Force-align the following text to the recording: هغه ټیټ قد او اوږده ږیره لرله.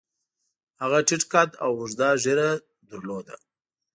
هغه 0.81 0.99
ټیټ 1.07 1.21
قد 1.31 1.49
او 1.63 1.71
اوږده 1.79 2.09
ږیره 2.23 2.49
لرله. 2.89 3.35